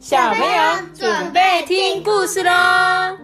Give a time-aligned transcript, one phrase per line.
[0.00, 3.18] 小朋友准备听故事喽！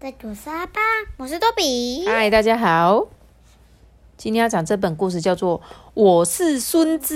[0.00, 0.80] 在左是阿爸，
[1.16, 2.04] 我是多比。
[2.04, 3.06] 嗨，大家好，
[4.16, 5.60] 今天要讲这本故事叫做
[5.94, 7.14] 《我是孙子》。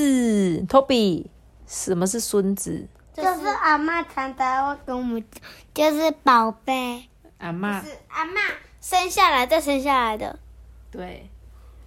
[0.69, 1.27] Toby，
[1.67, 2.87] 什么是孙子？
[3.13, 5.25] 就是阿妈常常会跟我们，
[5.75, 7.09] 就是宝贝。
[7.39, 8.41] 阿妈是阿妈
[8.81, 10.39] 生下来再生下来的。
[10.93, 11.29] 对，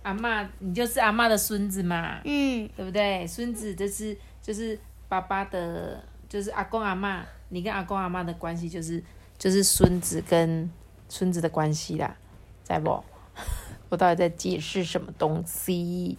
[0.03, 3.25] 阿妈，你就是阿妈的孙子嘛，嗯，对不对？
[3.27, 9.03] 孙子就是就是爸爸的，就是阿公阿妈，你跟阿公阿妈的关系就是
[9.37, 10.69] 就是孙子跟
[11.09, 12.15] 孙子的关系啦，
[12.63, 13.03] 在不？
[13.89, 16.17] 我到底在解释什么东西？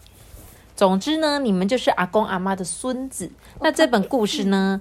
[0.77, 3.31] 总之呢，你们就是阿公阿妈的孙子。
[3.61, 4.81] 那这本故事呢，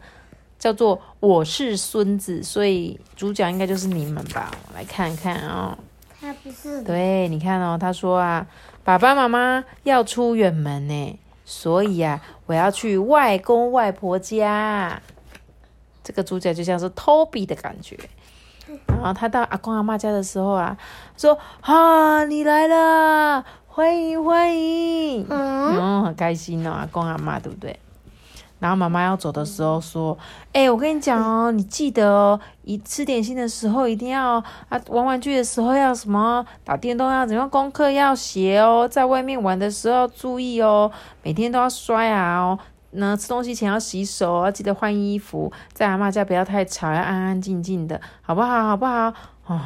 [0.58, 4.52] 叫做《我是孙子》，所以主角应该就是你们吧？
[4.68, 5.78] 我来看看啊、
[6.22, 6.84] 他不是。
[6.84, 8.46] 对，你看哦，他说啊，
[8.84, 15.02] 爸爸妈妈要出远门呢，所以啊，我要去外公外婆家。
[16.04, 17.98] 这个主角就像是 Toby 的感觉。
[18.88, 20.78] 然后他到阿公阿妈家的时候啊，
[21.18, 27.78] 说：“哈、你来了，欢迎欢迎。”嗯，嗯，很开心哦，阿公阿妈对不对？
[28.62, 30.16] 然后妈妈要走的时候说
[30.54, 34.36] ：“哎、我跟你讲哦，你记得哦，一吃点心的时候一定要
[34.70, 40.92] 啊，玩玩具的时候要什么，打电动要怎样，功课要写哦，在外面玩的时候要注意哦，
[41.24, 42.60] 每天都要刷牙哦。
[42.92, 48.68] 那吃东西前要洗手，要记得换衣服，在阿妈家不要太吵，要安安静静的，好不好？
[48.68, 49.12] 好不好？
[49.48, 49.60] 哦，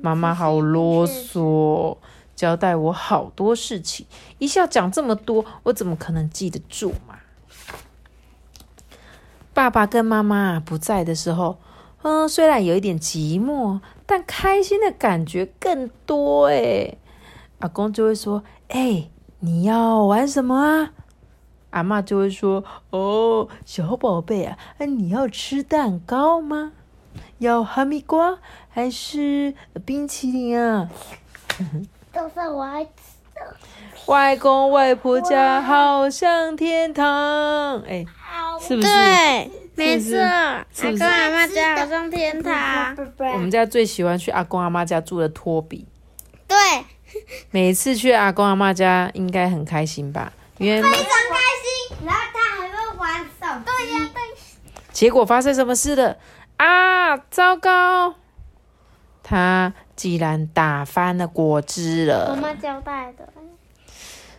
[0.00, 1.98] 妈妈好啰嗦，
[2.34, 4.06] 交代我好多事情，
[4.38, 7.16] 一下讲这么多，我怎么可能记得住嘛？
[9.54, 11.58] 爸爸跟妈妈不在的时候，
[12.02, 16.98] 嗯，虽然有一点寂寞，但开心的感觉更多诶。
[17.58, 20.92] 阿公就会说：“哎、你要玩什么啊？”
[21.70, 26.72] 阿妈就会说：“哦，小宝贝啊，啊你要吃蛋糕吗？
[27.38, 29.54] 要哈密瓜还是
[29.84, 30.90] 冰淇淋啊？”
[32.12, 32.90] 都是我爱吃。
[34.06, 38.04] 外公外婆家好像天堂，哎、
[38.60, 38.88] 是不是？
[38.88, 40.10] 对，没是不是
[40.72, 40.88] 错。
[40.88, 42.96] 阿公阿妈家好像天堂。
[43.32, 45.86] 我们家最喜欢去阿公阿妈家住的托比，
[46.48, 46.56] 对，
[47.50, 50.32] 每次去阿公阿妈家应该很开心吧？
[50.58, 52.06] 因为非常开心。
[52.06, 54.22] 然后他还会玩手对呀，对。
[54.92, 56.16] 结果发生什么事了
[56.56, 57.16] 啊？
[57.30, 58.14] 糟糕！
[59.22, 62.30] 他竟然打翻了果汁了。
[62.30, 63.28] 我妈交代的。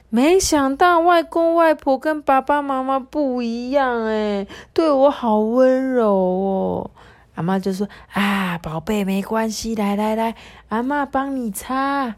[0.10, 6.92] 没想到外公外婆跟爸爸妈妈不一样哎，对我好温柔哦。
[7.34, 10.36] 阿妈就说：“啊，宝贝，没关系，来来来，
[10.70, 12.14] 阿妈帮你擦。”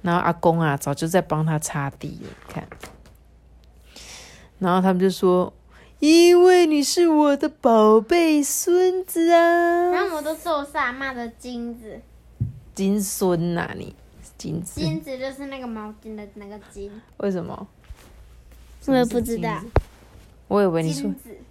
[0.00, 2.66] 然后阿公啊，早就在帮他擦地了，你看。
[4.58, 5.52] 然后他们就说
[6.00, 12.00] ：“因为你是我的宝贝孙子啊，然后我都说我是阿妈的金子，
[12.74, 13.94] 金孙呐、你
[14.36, 16.90] 金子，金子就是那个毛巾的那个金。
[17.18, 17.66] 为什么？
[18.86, 19.62] 我也不知道。
[20.48, 21.10] 我以为你说，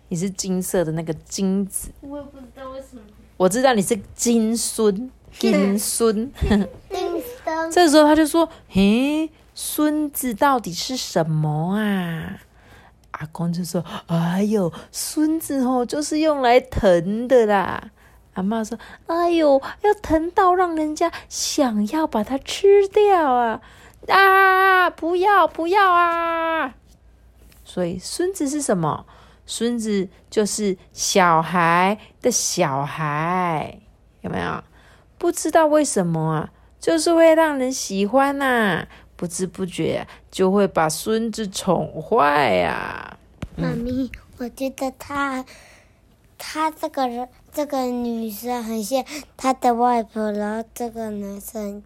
[0.09, 3.01] 你是金色的那个金子，我也不知道为什么。
[3.37, 6.31] 我知道你是金孙， 金孙。
[7.71, 12.39] 这时候他就说：“嘿，孙子到底是什么啊？”
[13.11, 17.91] 阿公就说：“哎呦，孙子哦，就是用来疼的啦。”
[18.33, 18.77] 阿妈说
[19.07, 23.61] ：“哎呦，要疼到让人家想要把它吃掉啊！
[24.07, 26.75] 啊，不要不要啊！”
[27.63, 29.05] 所以孙子是什么？
[29.45, 33.79] 孙子就是小孩的小孩，
[34.21, 34.63] 有没有？
[35.17, 43.17] 不知道为什么啊，就是会让人喜欢呐、不知不觉就会把孙子宠坏呀、
[43.55, 45.45] 妈咪，我觉得他，
[46.45, 49.03] 她这个人，这个女生很像
[49.37, 51.81] 他的外婆，然后这个男生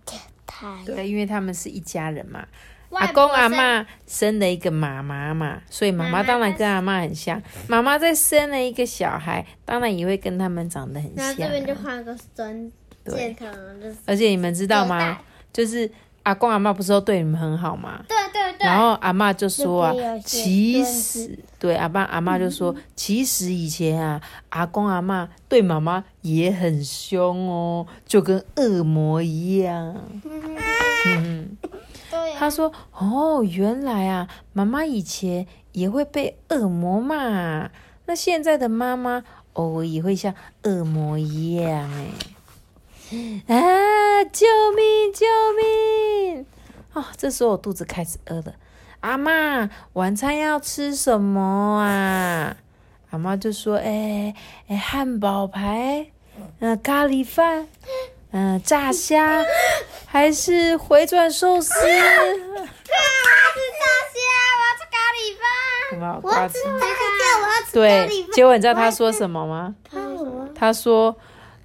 [0.48, 0.80] 他。
[0.84, 2.46] 对，因为他们是一家人嘛。
[2.90, 7.42] 阿公阿妈生了一个妈妈嘛，所以妈妈当然跟阿妈很像。
[7.68, 11.80] 妈妈再生了一个小孩，当然也会跟他们长得很然后像、这边就啊。
[11.84, 12.72] 换个孙
[13.06, 15.20] 健康，就是而且你们知道吗？
[15.54, 15.90] 就是
[16.28, 18.04] 阿公阿妈不是都对你们很好吗？
[18.06, 18.68] 对对对。
[18.68, 19.94] 然后阿妈就说啊
[20.26, 29.96] 其孙实对阿爸阿妈就说，其实以前啊，阿公阿妈对妈妈也很凶哦，就跟恶魔一样。
[31.06, 31.56] 嗯，
[32.12, 37.70] 对呀、他说哦，原来啊，妈妈以前也会被恶魔骂，
[38.06, 40.34] 那现在的妈妈偶尔也会像
[40.64, 42.08] 恶魔一样哎。
[43.48, 44.24] 啊！
[44.32, 44.46] 救
[44.76, 45.14] 命！
[45.14, 45.26] 救
[45.58, 46.46] 命！
[46.94, 48.54] 啊、这时候我肚子开始饿了。
[49.02, 52.58] 阿妈，晚餐要吃什么啊？”
[53.12, 54.36] 阿妈就说：“哎
[54.68, 56.12] 哎，汉堡排，
[56.60, 57.68] 嗯，咖喱饭，
[58.32, 59.42] 嗯，炸虾，
[60.06, 62.72] 还是回转寿司？”我要吃
[63.80, 64.20] 炸虾，
[64.58, 65.46] 我要吃咖喱饭。
[66.22, 66.76] 我要吃炸虾，
[67.40, 68.32] 我要吃咖对喱，饭。
[68.34, 69.76] 结果你知道他说什么吗？
[69.90, 70.50] 他什么？
[70.54, 71.16] 他说：“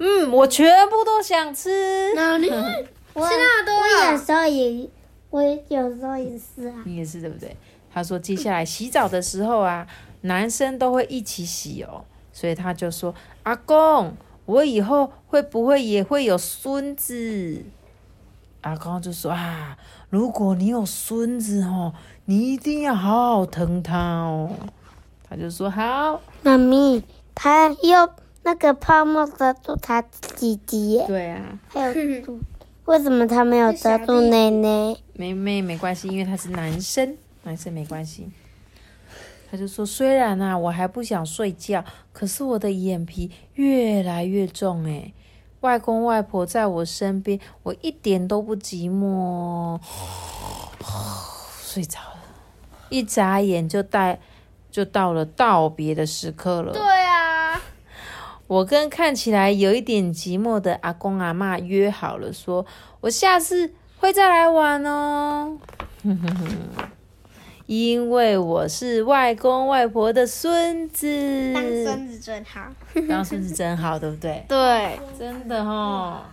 [0.05, 2.13] 嗯，我全部都想吃。
[2.15, 2.51] 哪里？
[3.15, 4.91] 我吃那么多我有时候也，
[5.31, 6.75] 我有时候也是啊”。
[6.85, 7.57] 你也是对不对？
[7.95, 9.87] 他说接下来洗澡的时候啊，
[10.23, 13.15] 男生都会一起洗哦，所以他就说
[13.45, 14.17] ：“阿公，
[14.47, 17.63] 我以后会不会也会有孙子？”
[18.63, 19.77] 阿公就说：“啊，
[20.11, 21.93] 如果你有孙子哦，
[22.25, 24.51] 你一定要好好疼他哦。”
[25.29, 26.21] 他就说：“好。
[26.43, 27.03] 妈咪，
[27.35, 28.09] 他又
[28.43, 30.03] 那个泡沫遮住他
[30.37, 31.95] 鸡鸡”耶，对啊，还有，
[32.87, 34.97] 为什么他没有遮住奶奶？
[35.15, 38.29] 没没没关系，因为他是男生，男生没关系。
[39.51, 45.13] 他就说：“虽然啊，我还不想睡觉，可是我的眼皮越来越重诶。
[45.61, 49.79] 外公外婆在我身边，我一点都不寂寞。
[51.63, 52.19] 睡着了，
[52.89, 54.19] 一眨眼就带
[54.71, 56.73] 就到了道别的时刻了。
[56.73, 57.02] 对啊，
[58.47, 62.65] 我跟看起来有一点寂寞的阿公阿妈约好了说，
[63.01, 65.59] 我下次会再来玩哦。
[67.67, 72.61] 因为我是外公外婆的孙子，当孙子真好。
[73.09, 74.45] 当孙子真好，对不对？
[74.49, 76.29] 对，真的哈，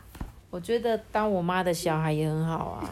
[0.50, 2.90] 我觉得当我妈的小孩也很好啊，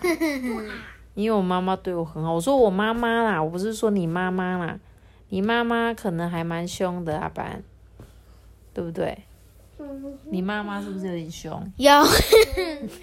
[1.15, 2.33] 因为我妈妈对我很好。
[2.33, 4.79] 我说我妈妈啦，我不是说你妈妈啦，
[5.29, 7.61] 你妈妈可能还蛮凶的，阿班，
[8.77, 9.17] 对不对？
[10.29, 11.51] 你妈妈是不是有点凶？
[11.77, 11.91] 有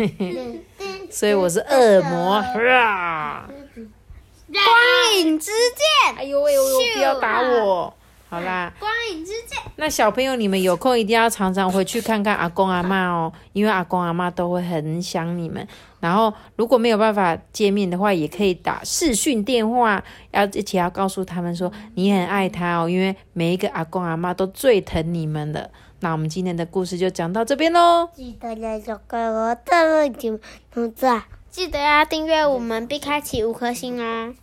[1.11, 2.35] 所以我是恶魔。
[2.35, 3.49] 啊
[4.47, 6.63] 光影之剑，哎呦喂哎呦！
[6.95, 7.93] 不要打我！
[8.35, 9.55] 好啦，光影之界。
[9.77, 15.65] 那小朋友你们有空一定要常常回去看看阿公阿妈哦，因为阿公阿妈都会很想你们。
[16.01, 20.03] 然后如果没有办法见面的话，也可以打视讯电话，
[20.33, 25.71] 要一起要告诉他们说你很爱他哦，因为每一个阿公阿妈都最疼你们的。
[26.01, 28.09] 那我们今天的故事就讲到这边喽。
[28.17, 31.23] 记得要小给我的节目赞。
[31.51, 34.35] 记得要订阅我们，并开启五颗星哦。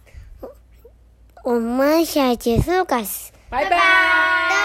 [1.44, 3.34] 我们下结束，感谢。
[3.52, 4.61] 拜拜。